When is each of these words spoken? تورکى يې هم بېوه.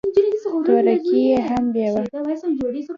تورکى 0.65 1.19
يې 1.27 1.37
هم 1.47 1.63
بېوه. 1.73 2.01